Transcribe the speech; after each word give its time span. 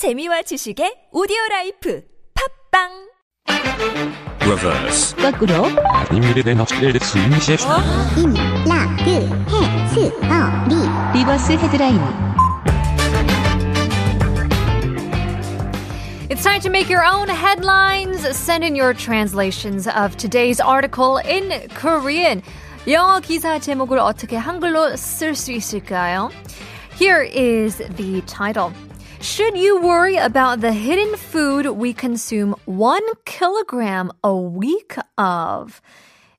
재미와 0.00 0.40
지식의 0.40 1.10
오디오 1.12 1.36
라이프 1.50 2.02
팝빵 2.72 2.88
reverse, 4.40 5.14
거꾸로 5.14 5.66
아니미르된 6.08 6.56
헛질 6.58 6.98
스윙시 6.98 7.58
im, 8.16 8.32
라, 8.66 8.88
그, 9.04 9.10
해, 9.10 9.88
스, 9.88 10.08
어, 10.24 10.64
리 10.70 11.18
리버스 11.18 11.52
헤드라인 11.52 12.00
It's 16.30 16.42
time 16.42 16.62
to 16.62 16.70
make 16.70 16.88
your 16.88 17.04
own 17.04 17.28
headlines. 17.28 18.24
Send 18.34 18.64
in 18.64 18.74
your 18.74 18.94
translations 18.94 19.86
of 19.86 20.16
today's 20.16 20.62
article 20.62 21.18
in 21.18 21.68
Korean. 21.74 22.40
영어 22.88 23.20
기사 23.20 23.58
제목을 23.58 23.98
어떻게 23.98 24.38
한글로 24.38 24.96
쓸 24.96 25.34
수 25.34 25.52
있을까요? 25.52 26.30
Here 26.98 27.22
is 27.22 27.76
the 27.98 28.22
title. 28.22 28.72
Should 29.20 29.58
you 29.58 29.82
worry 29.82 30.16
about 30.16 30.62
the 30.62 30.72
hidden 30.72 31.14
food 31.14 31.66
we 31.66 31.92
consume 31.92 32.54
one 32.64 33.02
kilogram 33.26 34.12
a 34.24 34.34
week 34.34 34.96
of? 35.18 35.82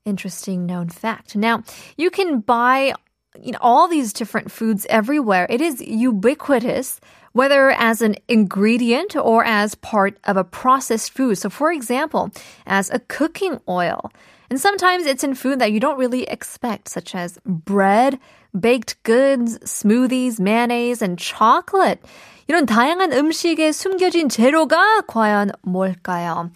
Interesting 0.04 0.66
known 0.66 0.88
fact. 0.88 1.36
Now, 1.36 1.62
you 1.96 2.10
can 2.10 2.40
buy 2.40 2.94
you 3.40 3.52
know, 3.52 3.58
all 3.60 3.86
these 3.86 4.12
different 4.12 4.50
foods 4.50 4.84
everywhere. 4.90 5.46
It 5.48 5.60
is 5.60 5.80
ubiquitous, 5.80 6.98
whether 7.30 7.70
as 7.70 8.02
an 8.02 8.16
ingredient 8.26 9.14
or 9.14 9.44
as 9.44 9.76
part 9.76 10.18
of 10.24 10.36
a 10.36 10.42
processed 10.42 11.12
food. 11.12 11.38
So, 11.38 11.50
for 11.50 11.70
example, 11.70 12.32
as 12.66 12.90
a 12.90 12.98
cooking 12.98 13.60
oil. 13.68 14.10
And 14.50 14.60
sometimes 14.60 15.06
it's 15.06 15.22
in 15.22 15.36
food 15.36 15.60
that 15.60 15.70
you 15.70 15.78
don't 15.78 15.98
really 15.98 16.24
expect, 16.24 16.88
such 16.88 17.14
as 17.14 17.38
bread, 17.46 18.18
baked 18.57 19.01
goods, 19.03 19.59
smoothies, 19.59 20.39
mayonnaise, 20.39 21.01
and 21.01 21.17
chocolate. 21.17 21.99
이런 22.47 22.65
다양한 22.65 23.11
음식에 23.11 23.71
숨겨진 23.71 24.29
재료가 24.29 25.01
과연 25.07 25.51
뭘까요? 25.65 26.51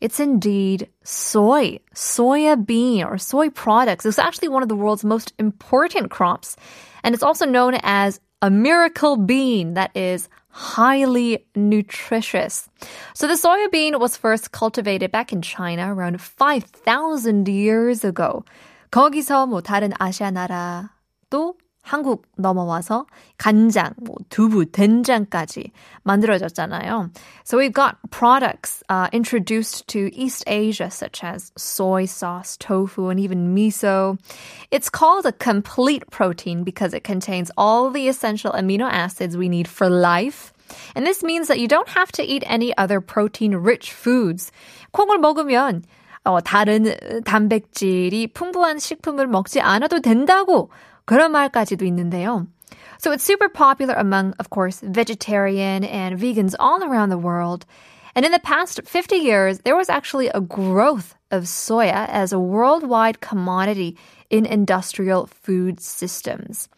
It's 0.00 0.18
indeed 0.18 0.88
soy, 1.04 1.78
soya 1.94 2.56
bean 2.56 3.04
or 3.04 3.18
soy 3.18 3.50
products. 3.50 4.04
It's 4.04 4.18
actually 4.18 4.48
one 4.48 4.62
of 4.62 4.68
the 4.68 4.74
world's 4.74 5.04
most 5.04 5.32
important 5.38 6.10
crops. 6.10 6.56
And 7.04 7.14
it's 7.14 7.22
also 7.22 7.46
known 7.46 7.78
as 7.82 8.20
a 8.40 8.50
miracle 8.50 9.16
bean 9.16 9.74
that 9.74 9.90
is 9.94 10.28
highly 10.48 11.46
nutritious. 11.54 12.68
So 13.14 13.26
the 13.26 13.34
soya 13.34 13.70
bean 13.70 13.98
was 13.98 14.16
first 14.16 14.52
cultivated 14.52 15.10
back 15.12 15.32
in 15.32 15.40
China 15.40 15.94
around 15.94 16.20
5,000 16.20 17.48
years 17.48 18.04
ago. 18.04 18.44
거기서 18.90 19.46
뭐 19.46 19.62
다른 19.62 19.92
아시아 19.98 20.30
나라 20.30 20.90
도 21.30 21.54
한국 21.82 22.26
넘어와서 22.38 23.06
간장, 23.38 23.94
뭐 24.02 24.14
두부, 24.30 24.66
된장까지 24.70 25.72
만들어졌잖아요. 26.04 27.10
So 27.44 27.58
we've 27.58 27.72
got 27.72 27.96
products 28.10 28.82
uh, 28.88 29.08
introduced 29.12 29.88
to 29.88 30.08
East 30.14 30.44
Asia 30.46 30.90
such 30.90 31.24
as 31.24 31.50
soy 31.56 32.06
sauce, 32.06 32.56
tofu, 32.56 33.08
and 33.08 33.18
even 33.18 33.54
miso. 33.54 34.16
It's 34.70 34.88
called 34.88 35.26
a 35.26 35.32
complete 35.32 36.08
protein 36.10 36.62
because 36.62 36.94
it 36.94 37.02
contains 37.02 37.50
all 37.56 37.90
the 37.90 38.06
essential 38.06 38.52
amino 38.52 38.88
acids 38.88 39.36
we 39.36 39.48
need 39.48 39.66
for 39.66 39.90
life. 39.90 40.52
And 40.94 41.04
this 41.04 41.22
means 41.22 41.48
that 41.48 41.58
you 41.58 41.66
don't 41.66 41.88
have 41.88 42.12
to 42.12 42.22
eat 42.22 42.44
any 42.46 42.72
other 42.78 43.00
protein-rich 43.00 43.92
foods. 43.92 44.52
콩을 44.92 45.18
먹으면 45.18 45.82
어, 46.24 46.40
다른 46.40 46.84
단백질이 47.24 48.28
풍부한 48.28 48.78
식품을 48.78 49.26
먹지 49.26 49.60
않아도 49.60 49.98
된다고 49.98 50.70
그런 51.06 51.32
말까지도 51.32 51.84
있는데요. 51.86 52.46
So 52.98 53.10
it's 53.10 53.24
super 53.24 53.48
popular 53.48 53.94
among, 53.94 54.34
of 54.38 54.50
course, 54.50 54.80
vegetarian 54.80 55.84
and 55.84 56.18
vegans 56.18 56.54
all 56.58 56.82
around 56.84 57.10
the 57.10 57.18
world. 57.18 57.66
And 58.14 58.24
in 58.24 58.32
the 58.32 58.38
past 58.38 58.80
50 58.84 59.16
years, 59.16 59.58
there 59.60 59.76
was 59.76 59.88
actually 59.88 60.28
a 60.28 60.40
growth 60.40 61.14
of 61.30 61.44
soya 61.44 62.08
as 62.08 62.32
a 62.32 62.38
worldwide 62.38 63.20
commodity 63.20 63.96
in 64.30 64.46
industrial 64.46 65.26
food 65.26 65.80
systems. 65.80 66.68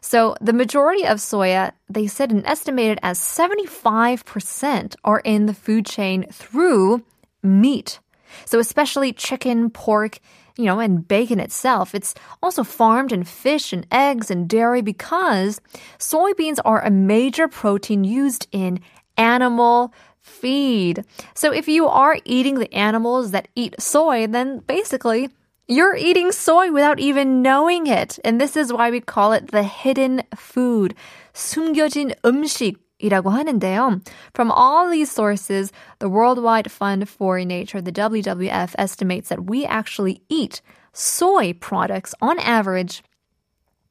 So 0.00 0.34
the 0.40 0.52
majority 0.52 1.06
of 1.06 1.18
soya, 1.18 1.72
they 1.88 2.06
said 2.06 2.32
an 2.32 2.46
estimated 2.46 2.98
as 3.02 3.18
75% 3.18 4.96
are 5.04 5.20
in 5.20 5.46
the 5.46 5.54
food 5.54 5.86
chain 5.86 6.26
through 6.32 7.02
meat. 7.42 8.00
So 8.44 8.58
especially 8.58 9.12
chicken, 9.12 9.70
pork, 9.70 10.18
you 10.56 10.64
know, 10.64 10.80
and 10.80 11.06
bacon 11.06 11.38
itself. 11.38 11.94
It's 11.94 12.14
also 12.42 12.64
farmed 12.64 13.12
in 13.12 13.24
fish 13.24 13.72
and 13.72 13.86
eggs 13.92 14.30
and 14.30 14.48
dairy 14.48 14.82
because 14.82 15.60
soybeans 15.98 16.58
are 16.64 16.82
a 16.84 16.90
major 16.90 17.46
protein 17.46 18.02
used 18.04 18.48
in 18.50 18.80
animal 19.16 19.92
feed. 20.20 21.04
So 21.34 21.52
if 21.52 21.68
you 21.68 21.86
are 21.86 22.18
eating 22.24 22.58
the 22.58 22.72
animals 22.74 23.30
that 23.30 23.48
eat 23.54 23.80
soy, 23.80 24.26
then 24.26 24.58
basically 24.66 25.30
you're 25.68 25.96
eating 25.96 26.32
soy 26.32 26.72
without 26.72 26.98
even 26.98 27.42
knowing 27.42 27.86
it. 27.86 28.18
And 28.24 28.40
this 28.40 28.56
is 28.56 28.72
why 28.72 28.90
we 28.90 29.00
call 29.00 29.32
it 29.32 29.50
the 29.50 29.62
hidden 29.62 30.22
food. 30.34 30.94
숨겨진 31.34 32.14
음식. 32.24 32.76
이라고 33.02 33.30
하는데요. 33.30 34.00
From 34.34 34.50
all 34.50 34.90
these 34.90 35.10
sources, 35.10 35.72
the 36.00 36.08
Worldwide 36.08 36.70
Fund 36.70 37.08
for 37.08 37.38
Nature, 37.44 37.80
the 37.80 37.92
WWF, 37.92 38.74
estimates 38.76 39.28
that 39.28 39.44
we 39.44 39.64
actually 39.64 40.22
eat 40.28 40.60
soy 40.92 41.52
products 41.52 42.14
on 42.20 42.38
average 42.40 43.02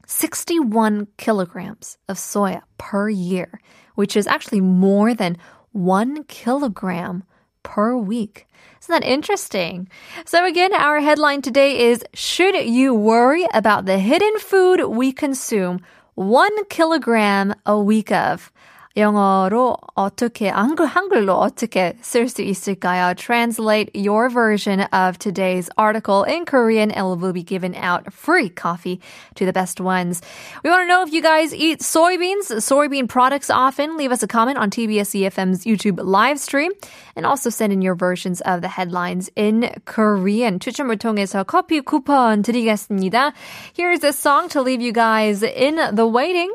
61 0.05 1.07
kilograms 1.17 1.97
of 2.07 2.17
soya 2.17 2.61
per 2.77 3.09
year, 3.09 3.59
which 3.95 4.15
is 4.15 4.27
actually 4.27 4.61
more 4.61 5.13
than 5.13 5.37
one 5.71 6.23
kilogram 6.25 7.23
per 7.63 7.95
week. 7.95 8.47
Isn't 8.81 8.93
that 8.93 9.07
interesting? 9.07 9.89
So 10.25 10.45
again, 10.45 10.73
our 10.73 10.99
headline 10.99 11.41
today 11.41 11.91
is 11.91 12.03
Should 12.13 12.55
you 12.55 12.93
worry 12.93 13.45
about 13.53 13.85
the 13.85 13.99
hidden 13.99 14.39
food 14.39 14.83
we 14.85 15.11
consume 15.11 15.81
one 16.15 16.65
kilogram 16.65 17.53
a 17.65 17.77
week 17.79 18.11
of? 18.11 18.51
영어로 18.97 19.77
어떻게 19.93 20.49
한글 20.49 20.87
한글로 20.87 21.33
어떻게 21.35 21.95
쓸 22.01 22.27
수 22.27 22.41
있을까요? 22.41 23.13
Translate 23.15 23.91
your 23.93 24.27
version 24.27 24.81
of 24.91 25.19
today's 25.19 25.69
article 25.77 26.23
in 26.23 26.45
Korean 26.45 26.89
and 26.89 27.05
will 27.05 27.31
be 27.31 27.43
given 27.43 27.75
out 27.75 28.11
free 28.11 28.49
coffee 28.49 28.99
to 29.35 29.45
the 29.45 29.53
best 29.53 29.79
ones. 29.79 30.21
We 30.63 30.71
want 30.71 30.81
to 30.81 30.87
know 30.87 31.03
if 31.03 31.13
you 31.13 31.21
guys 31.21 31.53
eat 31.53 31.81
soybeans, 31.81 32.49
soybean 32.57 33.07
products 33.07 33.51
often. 33.51 33.97
Leave 33.97 34.11
us 34.11 34.23
a 34.23 34.27
comment 34.27 34.57
on 34.57 34.71
TBS 34.71 35.13
EFM's 35.13 35.63
YouTube 35.63 35.99
live 36.01 36.39
stream 36.39 36.71
and 37.15 37.23
also 37.23 37.51
send 37.51 37.71
in 37.71 37.83
your 37.83 37.93
versions 37.93 38.41
of 38.41 38.61
the 38.61 38.67
headlines 38.67 39.29
in 39.35 39.69
Korean. 39.85 40.57
추첨을 40.57 40.97
통해서 40.97 41.43
커피 41.43 41.81
쿠폰 41.81 42.41
드리겠습니다. 42.41 43.33
Here's 43.73 44.03
a 44.03 44.11
song 44.11 44.49
to 44.49 44.61
leave 44.63 44.81
you 44.81 44.91
guys 44.91 45.43
in 45.43 45.77
the 45.93 46.07
waiting. 46.07 46.51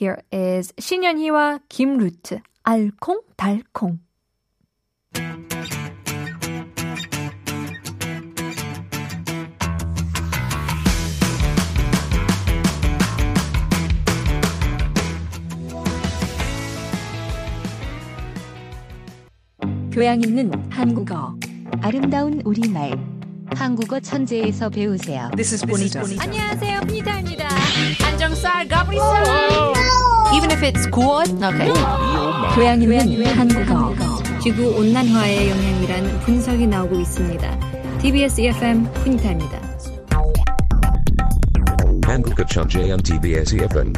Here 0.00 0.16
is 0.32 0.72
신현희와 0.78 1.58
김루트 1.68 2.40
알콩달콩. 2.62 3.98
교양 19.92 20.22
있는 20.22 20.50
한국어 20.70 21.34
아름다운 21.82 22.40
우리말 22.46 22.92
한국어 23.54 24.00
천재에서 24.00 24.70
배우세요 24.70 25.28
This 25.36 25.54
is 25.54 25.66
bonita. 25.66 26.00
안녕하세요, 26.18 26.80
피니타입니다. 26.86 27.48
안정살 28.06 28.68
가브리살. 28.68 29.79
Even 30.32 30.50
if 30.52 30.62
it's 30.62 30.86
good, 30.90 31.28
okay. 31.42 31.72
교양 32.54 32.80
있는 32.80 33.26
한국어 33.26 33.94
지구 34.40 34.76
온난화의 34.78 35.50
영향이란 35.50 36.20
분석이 36.20 36.66
나오고 36.66 37.00
있습니다. 37.00 37.98
TBS 37.98 38.40
EFM 38.40 38.84
훈이타입니다. 38.86 39.60
한국어 42.04 42.44
천재한 42.44 43.00
TBS 43.02 43.56
EFM 43.56 43.92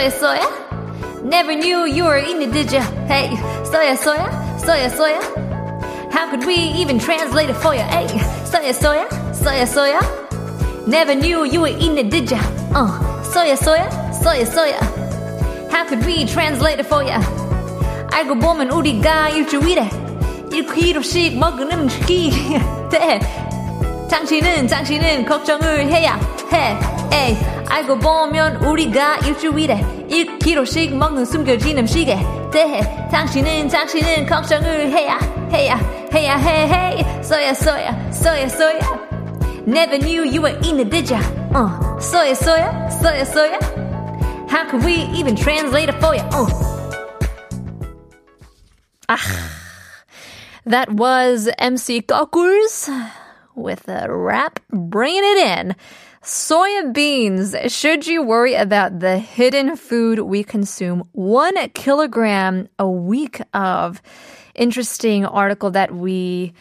soya, 0.00 0.10
soya. 0.10 1.22
Never 1.22 1.54
knew 1.54 1.84
you 1.84 2.04
were 2.04 2.16
in 2.16 2.40
it, 2.42 2.52
did 2.52 2.72
ya? 2.72 2.82
Hey, 3.06 3.28
soya, 3.64 3.96
soya, 3.96 4.28
soya, 4.58 4.88
soya. 4.90 5.20
How 6.12 6.30
could 6.30 6.46
we 6.46 6.54
even 6.54 6.98
translate 6.98 7.50
it 7.50 7.56
for 7.56 7.74
you? 7.74 7.82
Hey, 7.82 8.06
soya, 8.44 8.72
soya, 8.72 9.06
soya, 9.32 9.66
soya. 9.66 10.00
Never 10.86 11.14
knew 11.14 11.44
you 11.44 11.60
were 11.62 11.68
in 11.68 11.98
it, 11.98 12.10
did 12.10 12.30
ya? 12.30 12.38
Uh, 12.74 12.98
soya, 13.22 13.56
soya, 13.56 13.88
soya, 14.12 14.46
soya. 14.46 14.80
How 15.70 15.84
could 15.84 16.04
we 16.06 16.24
translate 16.24 16.80
it 16.80 16.86
for 16.86 17.02
you? 17.02 17.18
알고 18.12 18.38
보면 18.38 18.70
우리가 18.70 19.28
일주일에 19.28 19.90
1kg씩 20.50 21.36
먹은 21.36 21.70
음식이 21.70 22.30
돼. 22.90 23.20
당신은 24.08 24.68
당신은 24.68 25.26
걱정을 25.26 25.86
해야 25.90 26.18
해. 26.52 26.78
에이, 27.12 27.36
알고 27.70 27.98
보면 27.98 28.56
우리가 28.64 29.18
일주일에 29.18 30.06
1kg씩 30.10 30.94
먹는 30.94 31.24
숨겨진 31.24 31.78
음식에 31.78 32.18
대해 32.52 32.80
당신은 33.10 33.68
당신은 33.68 34.26
걱정을 34.26 34.90
해야 34.90 35.18
해야 35.52 35.76
해야 36.12 36.36
해. 36.36 36.66
Hey, 36.66 37.04
soya 37.20 37.54
soya 37.54 37.92
soya 38.10 38.48
soya. 38.48 39.66
Never 39.66 39.98
knew 39.98 40.24
you 40.24 40.42
were 40.42 40.56
in 40.62 40.76
the 40.76 40.84
did 40.84 41.10
ya? 41.10 41.20
Uh, 41.54 41.98
soya 41.98 42.34
soya 42.34 42.88
soya 42.88 43.24
soya. 43.26 43.58
How 44.48 44.64
could 44.70 44.84
we 44.84 45.02
even 45.14 45.36
translate 45.36 45.88
it 45.88 46.00
for 46.00 46.14
you? 46.14 46.22
Uh. 49.08 49.18
That 50.66 50.90
was 50.90 51.48
MC 51.58 52.02
Kokurs 52.02 52.90
with 53.54 53.88
a 53.88 54.10
rap 54.10 54.58
bringing 54.70 55.22
it 55.22 55.38
in. 55.38 55.76
Soya 56.22 56.92
beans. 56.92 57.54
Should 57.68 58.06
you 58.06 58.22
worry 58.22 58.54
about 58.54 58.98
the 58.98 59.18
hidden 59.18 59.76
food 59.76 60.20
we 60.20 60.42
consume? 60.42 61.04
One 61.12 61.56
kilogram 61.70 62.68
a 62.78 62.88
week 62.88 63.40
of. 63.54 64.02
Interesting 64.54 65.26
article 65.26 65.70
that 65.72 65.94
we 65.94 66.54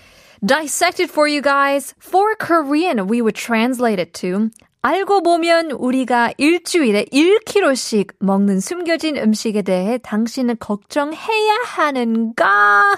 dissected 0.43 1.09
for 1.09 1.27
you 1.27 1.41
guys. 1.41 1.95
For 1.97 2.35
Korean, 2.35 3.07
we 3.07 3.21
would 3.21 3.35
translate 3.35 3.99
it 3.99 4.13
to 4.15 4.51
알고 4.85 5.23
보면 5.23 5.71
우리가 5.71 6.33
일주일에 6.37 7.05
1kg씩 7.11 8.17
먹는 8.19 8.59
숨겨진 8.59 9.17
음식에 9.17 9.63
대해 9.63 9.97
당신은 9.97 10.57
걱정해야 10.59 11.53
하는가? 11.65 12.95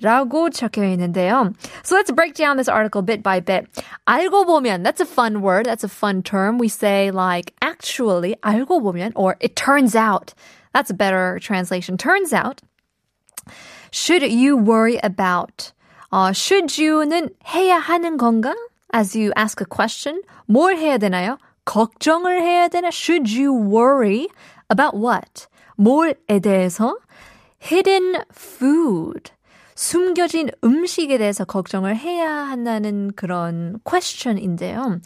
라고 0.00 0.50
적혀 0.50 0.84
있는데요. 0.84 1.52
So 1.82 1.96
let's 1.96 2.10
break 2.10 2.34
down 2.34 2.56
this 2.56 2.68
article 2.68 3.02
bit 3.02 3.22
by 3.22 3.40
bit. 3.40 3.68
알고 4.06 4.46
보면, 4.46 4.82
that's 4.82 5.00
a 5.00 5.06
fun 5.06 5.42
word. 5.42 5.66
That's 5.66 5.84
a 5.84 5.88
fun 5.88 6.22
term. 6.22 6.58
We 6.58 6.68
say 6.68 7.10
like 7.10 7.52
actually, 7.60 8.36
알고 8.42 8.80
보면, 8.80 9.12
or 9.14 9.36
it 9.40 9.54
turns 9.54 9.94
out. 9.94 10.34
That's 10.72 10.90
a 10.90 10.94
better 10.94 11.38
translation. 11.40 11.98
Turns 11.98 12.32
out. 12.32 12.62
Should 13.90 14.22
you 14.22 14.56
worry 14.56 14.98
about? 15.02 15.72
어, 16.10 16.32
should 16.34 16.68
you는 16.78 17.30
해야 17.44 17.78
하는 17.78 18.16
건가? 18.16 18.54
As 18.94 19.14
you 19.14 19.32
ask 19.36 19.60
a 19.60 19.66
question, 19.66 20.22
뭘 20.48 20.76
해야 20.76 20.98
되나요? 20.98 21.38
걱정을 21.64 22.40
해야 22.40 22.68
되나? 22.68 22.90
Should 22.90 23.30
you 23.30 23.52
worry 23.52 24.28
about 24.70 24.96
what? 24.96 25.46
뭘에 25.76 26.40
대해서? 26.40 26.96
Hidden 27.62 28.24
food. 28.32 29.30
숨겨진 29.77 30.49
음식에 30.63 31.19
대해서 31.19 31.45
걱정을 31.45 31.95
해야 31.95 32.33
한다는 32.33 33.11
그런 33.15 33.79
question인데요. 33.83 34.99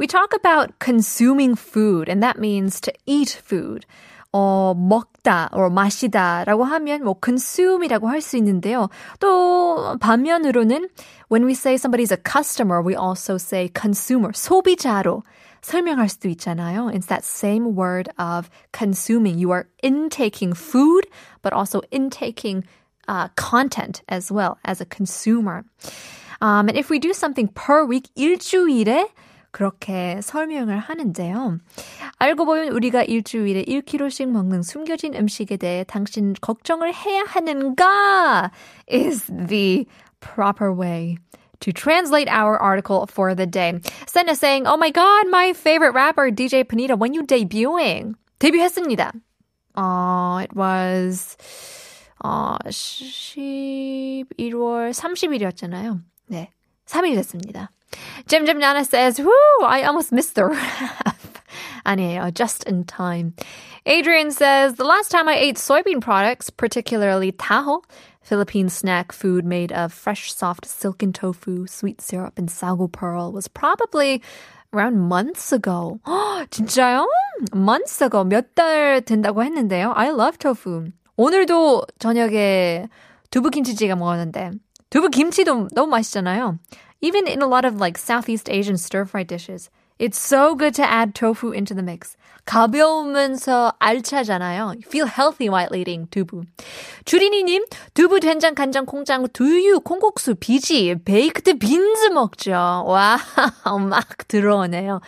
We 0.00 0.08
talk 0.08 0.34
about 0.34 0.74
consuming 0.84 1.56
food, 1.56 2.10
and 2.10 2.20
that 2.22 2.36
means 2.38 2.80
to 2.80 2.92
eat 3.06 3.38
food. 3.38 3.86
어, 4.32 4.74
먹다, 4.74 5.48
or 5.52 5.70
마시다 5.70 6.44
라고 6.44 6.64
하면 6.64 7.04
뭐 7.04 7.14
consume이라고 7.24 8.08
할 8.08 8.20
수 8.20 8.36
있는데요. 8.36 8.90
또 9.20 9.96
반면으로는 10.00 10.88
when 11.30 11.46
we 11.46 11.52
say 11.52 11.76
somebody's 11.76 12.12
a 12.12 12.18
customer, 12.18 12.82
we 12.84 12.96
also 12.96 13.36
say 13.36 13.70
consumer, 13.72 14.32
소비자로 14.34 15.22
설명할 15.62 16.08
수도 16.08 16.28
있잖아요. 16.30 16.90
It's 16.92 17.06
that 17.06 17.24
same 17.24 17.76
word 17.76 18.10
of 18.18 18.50
consuming. 18.72 19.38
You 19.38 19.52
are 19.52 19.68
intaking 19.82 20.52
food, 20.54 21.06
but 21.42 21.54
also 21.54 21.80
intaking 21.92 22.64
uh, 23.07 23.29
content 23.35 24.01
as 24.09 24.31
well 24.31 24.57
as 24.65 24.81
a 24.81 24.85
consumer. 24.85 25.63
Um, 26.41 26.69
and 26.69 26.77
if 26.77 26.89
we 26.89 26.99
do 26.99 27.13
something 27.13 27.49
per 27.53 27.85
week, 27.85 28.09
일주일에 28.15 29.07
그렇게 29.51 30.21
설명을 30.21 30.79
하는데요. 30.79 31.59
알고 32.19 32.45
보면 32.45 32.69
우리가 32.69 33.03
일주일에 33.03 33.63
1kg씩 33.63 34.29
먹는 34.31 34.63
숨겨진 34.63 35.13
음식에 35.13 35.57
대해 35.57 35.83
당신 35.83 36.33
걱정을 36.39 36.93
해야 36.93 37.23
하는가 37.27 38.51
is 38.87 39.25
the 39.27 39.85
proper 40.21 40.73
way 40.73 41.17
to 41.59 41.71
translate 41.71 42.29
our 42.29 42.57
article 42.59 43.05
for 43.07 43.35
the 43.35 43.45
day. 43.45 43.79
Send 44.07 44.29
us 44.29 44.39
saying, 44.39 44.65
Oh 44.65 44.77
my 44.77 44.89
god, 44.89 45.27
my 45.29 45.53
favorite 45.53 45.93
rapper, 45.93 46.31
DJ 46.31 46.63
Panita, 46.63 46.97
when 46.97 47.13
you 47.13 47.23
debuting? 47.23 48.15
데뷔했습니다. 48.39 49.11
Uh, 49.75 50.39
it 50.43 50.53
was 50.55 51.37
어, 52.23 52.55
11월 52.67 54.91
30일이었잖아요. 54.93 56.01
네. 56.27 56.51
3일 56.85 57.15
됐습니다. 57.15 57.71
Jim 58.27 58.45
Jim 58.45 58.59
Nana 58.59 58.85
says, 58.85 59.19
Whoo, 59.19 59.65
I 59.65 59.83
almost 59.83 60.11
missed 60.11 60.35
the 60.35 60.45
rap. 60.45 61.17
아니에요, 61.85 62.33
just 62.33 62.63
in 62.67 62.83
time. 62.85 63.33
Adrian 63.85 64.31
says, 64.31 64.75
The 64.75 64.85
last 64.85 65.09
time 65.09 65.27
I 65.27 65.35
ate 65.35 65.57
soybean 65.57 66.01
products, 66.01 66.49
particularly 66.49 67.31
taho, 67.31 67.83
Philippine 68.21 68.69
snack 68.69 69.11
food 69.11 69.45
made 69.45 69.71
of 69.71 69.91
fresh, 69.91 70.33
soft 70.33 70.65
silken 70.65 71.11
tofu, 71.11 71.65
sweet 71.67 72.01
syrup, 72.01 72.37
and 72.37 72.51
sago 72.51 72.87
pearl, 72.87 73.31
was 73.31 73.47
probably 73.47 74.21
around 74.73 74.99
months 74.99 75.51
ago. 75.51 75.99
진짜요? 76.05 77.07
Months 77.53 78.01
ago. 78.01 78.23
몇 78.23 78.53
달 78.55 79.01
된다고 79.01 79.43
했는데요. 79.43 79.93
I 79.95 80.11
love 80.11 80.37
tofu. 80.37 80.91
오늘도 81.17 81.83
저녁에 81.99 82.87
두부 83.29 83.49
김치찌개 83.49 83.93
먹었는데 83.95 84.51
두부 84.89 85.09
김치도 85.09 85.69
너무 85.73 85.89
맛있잖아요. 85.91 86.57
Even 87.01 87.27
in 87.27 87.41
a 87.41 87.47
lot 87.47 87.65
of 87.65 87.79
like 87.79 87.97
Southeast 87.97 88.49
Asian 88.49 88.77
stir-fried 88.77 89.27
dishes, 89.27 89.69
it's 89.97 90.19
so 90.19 90.55
good 90.55 90.73
to 90.75 90.83
add 90.83 91.13
tofu 91.15 91.51
into 91.51 91.73
the 91.73 91.83
mix. 91.83 92.15
가벼우면서 92.45 93.73
알차잖아요. 93.79 94.73
You 94.75 94.83
feel 94.85 95.05
healthy 95.05 95.49
while 95.49 95.75
eating 95.75 96.07
두부. 96.09 96.43
주린이님, 97.05 97.65
두부, 97.93 98.19
된장, 98.19 98.55
간장, 98.55 98.85
콩장, 98.85 99.27
두유, 99.29 99.79
콩국수, 99.79 100.35
비지, 100.35 100.95
베이크드 101.05 101.59
빈즈 101.59 102.07
먹죠. 102.07 102.83
와, 102.87 103.19
막 103.89 104.27
들어오네요. 104.27 105.01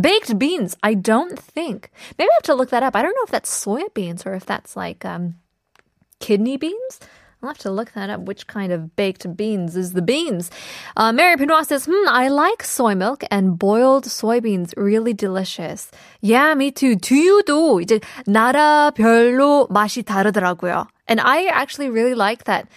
Baked 0.00 0.38
beans, 0.38 0.76
I 0.82 0.94
don't 0.94 1.38
think. 1.38 1.90
Maybe 2.18 2.30
I 2.30 2.36
have 2.38 2.46
to 2.46 2.54
look 2.54 2.70
that 2.70 2.82
up. 2.82 2.94
I 2.96 3.02
don't 3.02 3.14
know 3.14 3.24
if 3.24 3.30
that's 3.30 3.50
soya 3.50 3.92
beans 3.94 4.24
or 4.26 4.34
if 4.34 4.46
that's 4.46 4.76
like 4.76 5.04
um, 5.04 5.34
kidney 6.24 6.56
beans. 6.56 7.00
I'll 7.42 7.48
have 7.48 7.58
to 7.58 7.70
look 7.70 7.92
that 7.92 8.10
up. 8.10 8.20
Which 8.20 8.46
kind 8.46 8.70
of 8.70 8.94
baked 8.96 9.34
beans 9.34 9.74
is 9.74 9.94
the 9.94 10.02
beans? 10.02 10.50
Uh, 10.94 11.10
Mary 11.10 11.36
Pinoy 11.36 11.64
says, 11.64 11.86
hmm, 11.90 12.08
I 12.08 12.28
like 12.28 12.62
soy 12.62 12.94
milk 12.94 13.24
and 13.30 13.58
boiled 13.58 14.04
soybeans. 14.04 14.74
Really 14.76 15.14
delicious. 15.14 15.90
Yeah, 16.20 16.54
me 16.54 16.70
too. 16.70 16.96
두유도 16.96 17.80
이제 17.80 18.00
나라별로 18.26 19.68
맛이 19.68 20.02
다르더라고요. 20.02 20.86
And 21.08 21.20
I 21.20 21.46
actually 21.46 21.88
really 21.88 22.14
like 22.14 22.44
that. 22.44 22.68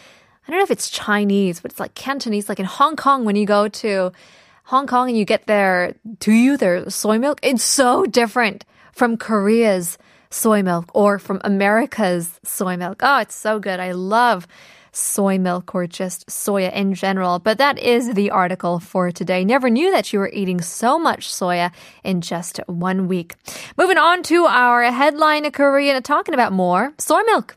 I 0.48 0.52
don't 0.52 0.60
know 0.60 0.64
if 0.64 0.72
it's 0.72 0.90
Chinese, 0.90 1.60
but 1.60 1.72
it's 1.72 1.80
like 1.80 1.94
Cantonese. 1.94 2.48
Like 2.48 2.60
in 2.60 2.66
Hong 2.66 2.96
Kong, 2.96 3.26
when 3.26 3.36
you 3.36 3.46
go 3.46 3.68
to 3.68 4.12
Hong 4.66 4.88
Kong 4.88 5.10
and 5.10 5.18
you 5.18 5.26
get 5.26 5.46
their 5.46 5.96
duyu, 6.20 6.58
their 6.58 6.90
soy 6.90 7.20
milk, 7.20 7.40
it's 7.44 7.64
so 7.64 8.06
different 8.06 8.64
from 8.94 9.18
Korea's 9.18 9.98
soy 10.31 10.63
milk 10.63 10.91
or 10.95 11.19
from 11.19 11.41
America's 11.45 12.41
soy 12.45 12.77
milk. 12.77 13.01
Oh, 13.03 13.21
it's 13.21 13.35
so 13.35 13.59
good. 13.59 13.81
I 13.81 13.93
love 13.93 14.47
soy 14.93 15.39
milk 15.39 15.75
or 15.75 15.87
just 15.87 16.27
soya 16.29 16.73
in 16.73 16.95
general. 16.95 17.39
But 17.39 17.59
that 17.59 17.79
is 17.79 18.15
the 18.15 18.31
article 18.31 18.81
for 18.81 19.11
today. 19.11 19.45
Never 19.45 19.71
knew 19.71 19.91
that 19.93 20.13
you 20.13 20.19
were 20.19 20.31
eating 20.33 20.61
so 20.61 20.99
much 20.99 21.29
soya 21.29 21.73
in 22.05 22.21
just 22.21 22.59
one 22.67 23.09
week. 23.09 23.35
Moving 23.77 23.99
on 23.99 24.23
to 24.25 24.47
our 24.47 24.85
headline 24.85 25.51
Korean, 25.51 26.03
talking 26.03 26.35
about 26.35 26.53
more 26.53 26.93
soy 26.99 27.21
milk. 27.27 27.57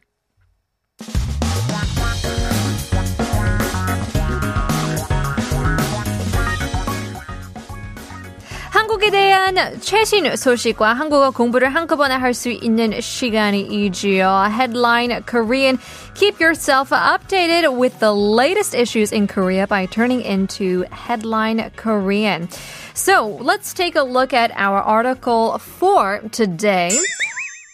한국에 9.01 9.09
대한 9.09 9.57
최신 9.81 10.37
소식과 10.37 10.93
한국어 10.93 11.31
공부를 11.31 11.75
한꺼번에 11.75 12.15
할 12.15 12.35
수 12.35 12.51
있는 12.51 13.01
시간이지요. 13.01 14.51
Headline 14.51 15.25
Korean. 15.25 15.79
Keep 16.13 16.39
yourself 16.43 16.91
updated 16.93 17.73
with 17.75 17.99
the 18.01 18.13
latest 18.13 18.75
issues 18.75 19.13
in 19.13 19.27
Korea 19.27 19.67
by 19.67 19.87
turning 19.87 20.21
into 20.21 20.85
Headline 20.93 21.71
Korean. 21.75 22.51
So 22.93 23.39
let's 23.41 23.73
take 23.73 23.97
a 23.97 24.05
look 24.05 24.35
at 24.35 24.53
our 24.55 24.83
article 24.83 25.57
for 25.59 26.21
today. 26.31 26.91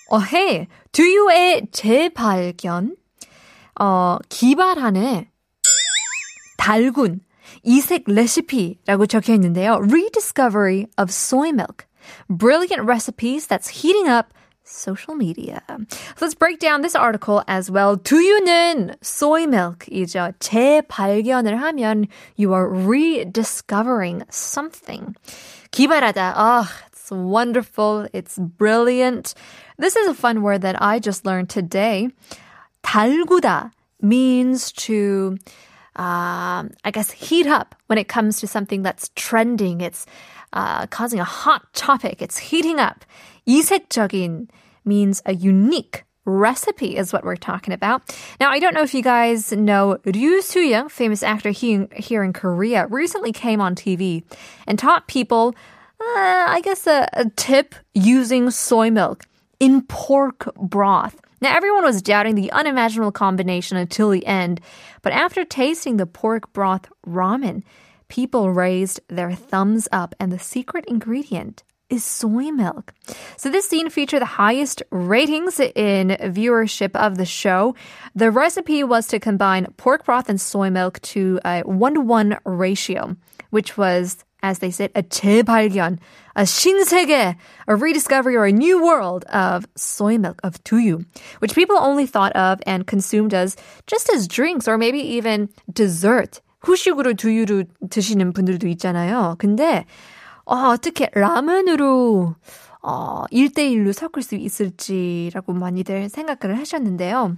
어해 0.08 0.68
두유의 0.92 1.72
재발견. 1.72 2.94
어, 3.80 4.18
기발하네. 4.28 5.26
달군. 6.56 7.22
이색 7.66 8.04
레시피라고 8.06 9.06
적혀 9.06 9.34
있는데요. 9.34 9.78
Rediscovery 9.80 10.86
of 10.98 11.10
soy 11.10 11.50
milk. 11.50 11.86
Brilliant 12.28 12.86
recipes 12.86 13.46
that's 13.46 13.68
heating 13.68 14.08
up 14.08 14.34
social 14.64 15.14
media. 15.14 15.62
So 16.16 16.26
let's 16.26 16.34
break 16.34 16.58
down 16.58 16.82
this 16.82 16.94
article 16.94 17.42
as 17.48 17.70
well. 17.70 17.96
Do 17.96 18.16
you는 18.16 18.96
soy 19.02 19.46
milk이죠. 19.46 20.34
재발견을 20.40 21.60
하면 21.60 22.08
you 22.36 22.52
are 22.54 22.68
rediscovering 22.68 24.22
something. 24.30 25.14
기발하다. 25.72 26.34
Oh, 26.36 26.70
it's 26.86 27.10
wonderful. 27.10 28.06
It's 28.12 28.38
brilliant. 28.38 29.34
This 29.78 29.96
is 29.96 30.08
a 30.08 30.14
fun 30.14 30.42
word 30.42 30.62
that 30.62 30.80
I 30.80 30.98
just 30.98 31.26
learned 31.26 31.48
today. 31.50 32.08
달구다 32.82 33.70
means 34.00 34.72
to 34.72 35.36
um, 35.96 36.70
I 36.84 36.90
guess, 36.90 37.10
heat 37.10 37.46
up 37.46 37.74
when 37.86 37.98
it 37.98 38.08
comes 38.08 38.40
to 38.40 38.46
something 38.46 38.82
that's 38.82 39.10
trending. 39.14 39.80
It's 39.80 40.06
uh, 40.52 40.86
causing 40.86 41.20
a 41.20 41.24
hot 41.24 41.72
topic. 41.74 42.22
It's 42.22 42.38
heating 42.38 42.78
up. 42.78 43.04
이색적인 43.46 44.48
means 44.84 45.22
a 45.26 45.34
unique 45.34 46.04
recipe 46.24 46.96
is 46.96 47.12
what 47.12 47.24
we're 47.24 47.36
talking 47.36 47.74
about. 47.74 48.16
Now, 48.40 48.50
I 48.50 48.58
don't 48.58 48.74
know 48.74 48.82
if 48.82 48.94
you 48.94 49.02
guys 49.02 49.52
know 49.52 49.98
Ryu 50.04 50.40
Soo-young, 50.40 50.88
famous 50.88 51.22
actor 51.22 51.50
he, 51.50 51.86
here 51.96 52.22
in 52.22 52.32
Korea, 52.32 52.86
recently 52.86 53.32
came 53.32 53.60
on 53.60 53.74
TV 53.74 54.22
and 54.66 54.78
taught 54.78 55.08
people, 55.08 55.54
uh, 56.00 56.46
I 56.48 56.60
guess, 56.62 56.86
a, 56.86 57.08
a 57.12 57.28
tip 57.30 57.74
using 57.94 58.50
soy 58.50 58.90
milk 58.90 59.24
in 59.58 59.82
pork 59.82 60.54
broth. 60.56 61.20
Now, 61.39 61.55
everyone 61.55 61.83
was 61.83 62.01
doubting 62.01 62.35
the 62.35 62.51
unimaginable 62.51 63.11
combination 63.11 63.77
until 63.77 64.09
the 64.09 64.25
end, 64.25 64.59
but 65.01 65.13
after 65.13 65.45
tasting 65.45 65.97
the 65.97 66.07
pork 66.07 66.51
broth 66.51 66.89
ramen, 67.05 67.63
people 68.07 68.51
raised 68.51 68.99
their 69.07 69.33
thumbs 69.33 69.87
up, 69.91 70.15
and 70.19 70.31
the 70.31 70.39
secret 70.39 70.85
ingredient 70.87 71.63
is 71.89 72.03
soy 72.03 72.51
milk. 72.51 72.93
So 73.37 73.49
this 73.49 73.67
scene 73.67 73.89
featured 73.89 74.21
the 74.21 74.25
highest 74.25 74.83
ratings 74.91 75.59
in 75.59 76.09
viewership 76.09 76.95
of 76.95 77.17
the 77.17 77.25
show. 77.25 77.75
The 78.13 78.31
recipe 78.31 78.83
was 78.83 79.07
to 79.07 79.19
combine 79.19 79.67
pork 79.77 80.05
broth 80.05 80.29
and 80.29 80.41
soy 80.41 80.69
milk 80.69 81.01
to 81.03 81.39
a 81.45 81.61
one 81.61 81.93
to 81.93 82.01
one 82.01 82.37
ratio, 82.45 83.15
which 83.51 83.77
was, 83.77 84.25
as 84.46 84.58
they 84.58 84.70
said, 84.70 84.90
a 84.94 85.02
재발견, 85.02 85.98
a 86.34 86.42
신세계, 86.42 87.36
a 87.68 87.76
rediscovery 87.76 88.36
or 88.36 88.44
a 88.44 88.52
new 88.52 88.84
world 88.84 89.24
of 89.26 89.66
soy 89.76 90.18
milk, 90.18 90.40
of 90.42 90.62
tuyu, 90.64 91.04
which 91.38 91.54
people 91.54 91.76
only 91.78 92.06
thought 92.06 92.32
of 92.32 92.60
and 92.66 92.86
consumed 92.86 93.32
as 93.32 93.56
just 93.86 94.10
as 94.10 94.26
drinks 94.26 94.66
or 94.66 94.76
maybe 94.76 94.98
even 95.00 95.48
dessert. 95.72 96.40
후식으로 96.64 97.14
두유를 97.14 97.66
드시는 97.90 98.32
분들도 98.32 98.68
있잖아요. 98.68 99.36
근데 99.38 99.84
어, 100.44 100.70
어떻게 100.70 101.08
라면으로 101.12 102.34
어, 102.82 103.24
1대1로 103.32 103.92
섞을 103.92 104.22
수 104.22 104.34
있을지라고 104.34 105.52
많이들 105.52 106.08
생각을 106.08 106.58
하셨는데요. 106.58 107.36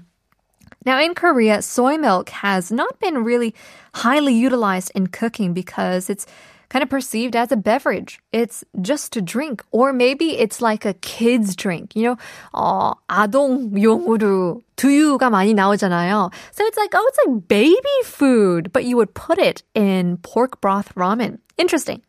Now, 0.87 0.99
in 0.99 1.15
Korea, 1.15 1.63
soy 1.63 1.97
milk 1.97 2.29
has 2.31 2.71
not 2.71 2.99
been 3.01 3.25
really 3.25 3.55
highly 3.95 4.35
utilized 4.35 4.93
in 4.95 5.07
cooking 5.07 5.55
because 5.55 6.11
it's 6.11 6.27
kind 6.69 6.83
of 6.83 6.89
perceived 6.89 7.37
as 7.37 7.53
a 7.53 7.57
beverage. 7.57 8.19
It's 8.33 8.65
just 8.83 9.17
a 9.17 9.23
drink, 9.23 9.63
or 9.71 9.93
maybe 9.93 10.39
it's 10.39 10.61
like 10.61 10.85
a 10.85 10.95
kid's 10.95 11.55
drink. 11.55 11.95
You 11.95 12.03
know, 12.03 12.17
어, 12.53 12.95
아동용으로 13.09 14.63
두유가 14.77 15.31
많이 15.31 15.55
나오잖아요. 15.55 16.33
So 16.53 16.65
it's 16.67 16.77
like, 16.77 16.91
oh, 16.95 17.07
it's 17.09 17.19
like 17.27 17.49
baby 17.49 17.99
food, 18.05 18.73
but 18.73 18.85
you 18.85 18.97
would 18.97 19.15
put 19.15 19.39
it 19.39 19.63
in 19.75 20.17
pork 20.19 20.61
broth 20.61 20.95
ramen. 20.97 21.39
Interesting. 21.57 22.03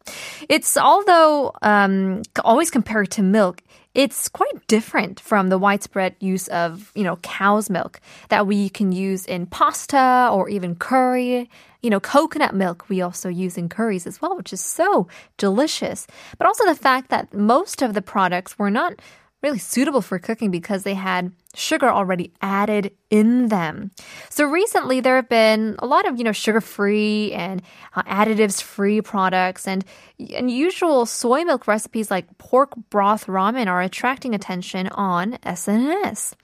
It's 0.50 0.76
although 0.76 1.52
um, 1.62 2.24
always 2.44 2.72
compared 2.72 3.12
to 3.12 3.22
milk, 3.22 3.62
it's 3.94 4.28
quite 4.28 4.68
different 4.68 5.20
from 5.20 5.50
the 5.50 5.58
widespread 5.58 6.16
use 6.20 6.48
of, 6.50 6.92
you 6.96 7.04
know, 7.04 7.16
cow's 7.18 7.70
milk 7.70 8.02
that 8.30 8.48
we 8.48 8.70
can 8.70 8.92
use 8.92 9.26
in 9.26 9.46
pasta 9.46 10.30
or 10.34 10.50
even 10.50 10.76
curry. 10.76 11.50
you 11.83 11.91
know, 11.91 12.01
coconut 12.01 12.55
milk 12.55 12.89
we 12.89 13.01
also 13.01 13.29
use 13.29 13.57
in 13.57 13.69
curries 13.69 14.07
as 14.07 14.21
well, 14.21 14.37
which 14.37 14.53
is 14.53 14.61
so 14.61 15.09
delicious. 15.39 16.07
But 16.39 16.47
also 16.47 16.67
the 16.67 16.75
fact 16.75 17.11
that 17.11 17.33
most 17.33 17.83
of 17.83 17.95
the 17.95 18.03
products 18.03 18.59
were 18.59 18.71
not 18.71 19.01
really 19.43 19.59
suitable 19.59 20.03
for 20.03 20.19
cooking 20.19 20.51
because 20.51 20.83
they 20.83 20.95
had 20.95 21.33
sugar 21.55 21.89
already 21.89 22.33
added 22.41 22.93
in 23.11 23.49
them. 23.49 23.91
So 24.29 24.45
recently 24.45 25.01
there 25.01 25.17
have 25.17 25.29
been 25.29 25.75
a 25.81 25.87
lot 25.87 26.07
of, 26.07 26.17
you 26.17 26.23
know, 26.23 26.33
sugar-free 26.33 27.33
and 27.33 27.61
uh, 27.95 28.03
additives-free 28.05 29.03
products 29.03 29.67
and 29.67 29.85
unusual 30.19 31.07
soy 31.07 31.43
milk 31.43 31.67
recipes 31.67 32.11
like 32.11 32.39
pork 32.39 32.73
broth 32.89 33.27
ramen 33.27 33.67
are 33.67 33.83
attracting 33.83 34.35
attention 34.35 34.87
on 34.89 35.33
SNS. 35.39 36.35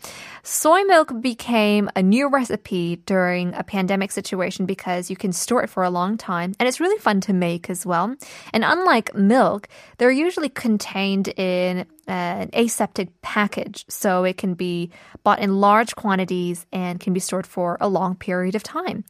Soy 0.42 0.82
milk 0.84 1.20
became 1.20 1.88
a 1.94 2.02
new 2.02 2.28
recipe 2.28 2.96
during 2.96 3.54
a 3.54 3.62
pandemic 3.62 4.10
situation 4.10 4.66
because 4.66 5.08
you 5.08 5.16
can 5.16 5.32
store 5.32 5.62
it 5.62 5.70
for 5.70 5.84
a 5.84 5.90
long 5.90 6.16
time 6.16 6.54
and 6.58 6.68
it's 6.68 6.80
really 6.80 6.98
fun 6.98 7.20
to 7.22 7.32
make 7.32 7.70
as 7.70 7.86
well. 7.86 8.16
And 8.52 8.64
unlike 8.64 9.14
milk, 9.14 9.68
they're 9.98 10.10
usually 10.10 10.48
contained 10.48 11.28
in 11.28 11.86
an 12.08 12.50
aseptic 12.52 13.20
package 13.22 13.84
so 13.88 14.25
it 14.25 14.36
can 14.36 14.54
be 14.54 14.90
bought 15.24 15.39
in 15.39 15.60
large 15.60 15.96
quantities 15.96 16.65
and 16.72 17.00
can 17.00 17.13
be 17.13 17.20
stored 17.20 17.48
for 17.48 17.77
a 17.79 17.88
long 17.88 18.15
period 18.15 18.55
of 18.55 18.63
time. 18.63 19.03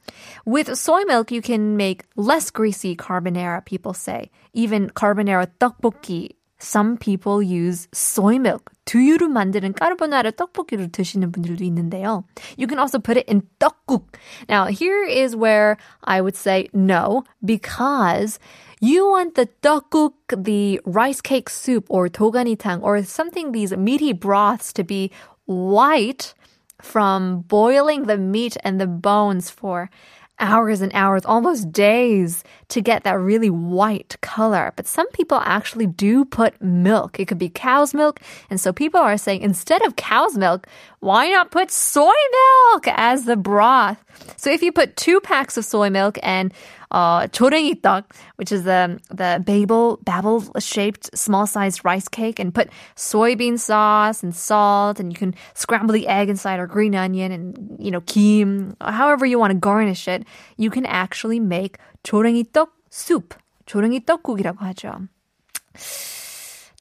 With 0.45 0.75
soy 0.77 1.03
milk, 1.05 1.31
you 1.31 1.41
can 1.41 1.77
make 1.77 2.03
less 2.15 2.51
greasy 2.51 2.95
carbonara, 2.95 3.63
people 3.65 3.93
say. 3.93 4.31
Even 4.53 4.89
carbonara 4.89 5.47
떡볶이. 5.59 6.35
Some 6.61 6.97
people 6.97 7.41
use 7.41 7.87
soy 7.91 8.37
milk. 8.37 8.69
두유로 8.85 9.29
만드는 9.29 9.73
까르보나라 9.73 10.31
떡볶이를 10.31 10.91
드시는 10.91 11.31
분들도 11.31 11.63
있는데요. 11.63 12.23
You 12.57 12.67
can 12.67 12.77
also 12.77 12.99
put 12.99 13.17
it 13.17 13.27
in 13.29 13.43
떡국. 13.59 14.15
Now, 14.49 14.65
here 14.65 15.03
is 15.03 15.35
where 15.35 15.77
I 16.03 16.21
would 16.21 16.35
say 16.35 16.69
no, 16.73 17.23
because 17.43 18.37
you 18.81 19.09
want 19.09 19.35
the 19.35 19.47
떡국, 19.61 20.13
the 20.35 20.81
rice 20.85 21.21
cake 21.21 21.49
soup 21.49 21.85
or 21.89 22.09
도가니탕 22.09 22.81
or 22.83 23.01
something, 23.03 23.53
these 23.53 23.71
meaty 23.75 24.13
broths 24.13 24.73
to 24.73 24.83
be 24.83 25.11
white 25.46 26.34
from 26.80 27.40
boiling 27.42 28.04
the 28.04 28.18
meat 28.18 28.56
and 28.62 28.80
the 28.80 28.86
bones 28.86 29.50
for 29.50 29.90
hours 30.38 30.82
and 30.82 30.92
hours, 30.94 31.24
almost 31.24 31.72
days 31.72 32.44
to 32.68 32.80
get 32.80 33.04
that 33.04 33.18
really 33.18 33.50
white 33.50 34.16
color. 34.20 34.72
But 34.76 34.86
some 34.86 35.10
people 35.12 35.40
actually 35.44 35.86
do 35.86 36.24
put 36.24 36.60
milk. 36.60 37.18
It 37.18 37.26
could 37.26 37.38
be 37.38 37.48
cow's 37.48 37.94
milk. 37.94 38.20
And 38.50 38.60
so 38.60 38.72
people 38.72 39.00
are 39.00 39.16
saying 39.16 39.40
instead 39.40 39.84
of 39.86 39.96
cow's 39.96 40.36
milk, 40.36 40.66
why 41.05 41.29
not 41.29 41.51
put 41.51 41.71
soy 41.71 42.11
milk 42.11 42.87
as 42.87 43.25
the 43.25 43.35
broth? 43.35 43.97
So 44.37 44.51
if 44.51 44.61
you 44.61 44.71
put 44.71 44.95
two 44.97 45.19
packs 45.21 45.57
of 45.57 45.65
soy 45.65 45.89
milk 45.89 46.17
and 46.21 46.53
uh, 46.91 47.27
조랭이 47.27 47.81
떡, 47.81 48.03
which 48.35 48.51
is 48.51 48.63
the 48.63 48.99
the 49.09 49.41
babel 49.45 49.97
babel 50.03 50.43
shaped 50.59 51.09
small 51.17 51.47
sized 51.47 51.85
rice 51.85 52.07
cake, 52.07 52.37
and 52.37 52.53
put 52.53 52.69
soybean 52.95 53.57
sauce 53.57 54.21
and 54.21 54.35
salt, 54.35 54.99
and 54.99 55.11
you 55.11 55.17
can 55.17 55.33
scramble 55.53 55.93
the 55.93 56.07
egg 56.07 56.29
inside 56.29 56.59
or 56.59 56.67
green 56.67 56.93
onion 56.93 57.31
and 57.31 57.77
you 57.79 57.91
know 57.91 58.01
kim, 58.01 58.75
however 58.81 59.25
you 59.25 59.39
want 59.39 59.51
to 59.51 59.57
garnish 59.57 60.07
it. 60.07 60.25
You 60.57 60.69
can 60.69 60.85
actually 60.85 61.39
make 61.39 61.77
조랭이 62.03 62.51
떡 62.51 62.67
soup, 62.89 63.35
조랭이 63.65 64.05
떡국이라고 64.05 64.57
하죠. 64.59 65.07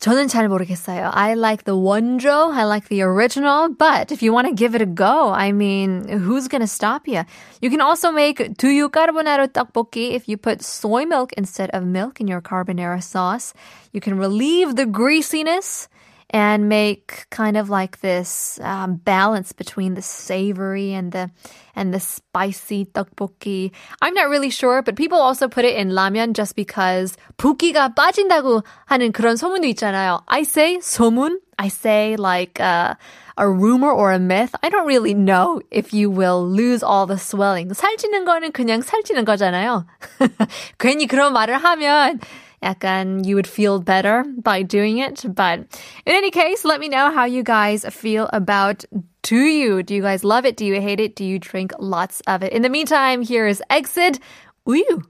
저는 0.05 0.29
잘 0.29 0.49
모르겠어요. 0.49 1.11
I 1.13 1.35
like 1.35 1.65
the 1.65 1.77
원조, 1.77 2.53
I 2.55 2.65
like 2.65 2.89
the 2.89 3.03
original, 3.03 3.69
but 3.69 4.11
if 4.11 4.23
you 4.23 4.33
want 4.33 4.49
to 4.49 4.55
give 4.55 4.75
it 4.75 4.81
a 4.81 4.87
go, 4.87 5.29
I 5.29 5.53
mean, 5.53 6.09
who's 6.09 6.49
gonna 6.49 6.67
stop 6.67 7.07
you? 7.07 7.25
You 7.61 7.69
can 7.69 7.83
also 7.83 8.11
make 8.11 8.39
두유 8.57 8.89
carbonara 8.89 9.49
떡볶이 9.49 10.15
if 10.15 10.27
you 10.27 10.39
put 10.39 10.63
soy 10.63 11.05
milk 11.05 11.35
instead 11.37 11.69
of 11.71 11.85
milk 11.85 12.19
in 12.19 12.29
your 12.29 12.41
carbonara 12.41 13.03
sauce. 13.03 13.53
You 13.93 14.01
can 14.01 14.17
relieve 14.17 14.77
the 14.77 14.87
greasiness 14.87 15.89
and 16.31 16.69
make 16.69 17.27
kind 17.31 17.57
of 17.57 17.71
like 17.71 18.01
this 18.01 18.61
um, 18.63 18.97
balance 18.97 19.53
between 19.53 19.95
the 19.95 20.03
savory 20.03 20.93
and 20.93 21.13
the 21.13 21.31
and 21.75 21.93
the 21.93 22.01
spicy 22.01 22.87
tteokbokki. 22.87 23.73
I'm 24.01 24.15
not 24.15 24.29
really 24.29 24.51
sure, 24.51 24.83
but 24.83 24.97
people 24.97 25.19
also 25.19 25.49
put 25.49 25.65
it 25.65 25.77
in 25.77 25.91
라면 25.91 26.35
just 26.35 26.55
because 26.55 27.17
붓기가 27.37 27.95
빠진다고 27.95 28.63
하는 28.87 29.13
그런 29.13 29.37
소문도 29.37 29.67
있잖아요. 29.75 30.23
I 30.29 30.43
say 30.43 30.79
소문. 30.79 31.39
I 31.59 31.69
say 31.69 32.17
like 32.17 32.59
uh, 32.61 32.95
a 33.37 33.49
rumor 33.49 33.91
or 33.91 34.13
a 34.13 34.19
myth. 34.19 34.55
I 34.63 34.71
don't 34.71 34.87
really 34.87 35.15
know 35.15 35.61
if 35.71 35.93
you 35.93 36.11
will 36.11 36.47
lose 36.47 36.83
all 36.83 37.07
the 37.07 37.19
swelling. 37.19 37.75
살찌는 37.75 38.25
거는 38.25 38.53
그냥 38.53 38.83
살찌는 38.83 39.25
거잖아요. 39.25 39.85
괜히 40.79 41.07
그런 41.07 41.33
말을 41.33 41.59
하면 41.59 42.21
약간 42.66 43.24
you 43.26 43.36
would 43.36 43.48
feel 43.48 43.80
better 43.80 44.26
by 44.42 44.64
doing 44.64 44.98
it. 44.98 45.24
But 45.28 45.60
in 46.06 46.14
any 46.14 46.32
case, 46.32 46.66
let 46.66 46.80
me 46.80 46.90
know 46.90 47.12
how 47.12 47.26
you 47.26 47.44
guys 47.44 47.86
feel 47.92 48.30
about 48.34 48.84
do 49.22 49.38
you? 49.38 49.84
Do 49.84 49.96
you 49.96 50.02
guys 50.02 50.24
love 50.24 50.46
it? 50.46 50.58
Do 50.58 50.66
you 50.66 50.82
hate 50.82 51.00
it? 51.00 51.16
Do 51.16 51.24
you 51.24 51.40
drink 51.40 51.72
lots 51.80 52.22
of 52.28 52.44
it? 52.44 52.52
In 52.52 52.62
the 52.62 52.70
meantime, 52.70 53.22
here 53.22 53.48
is 53.48 53.62
Exit 53.70 54.20
Uyu. 54.68 55.06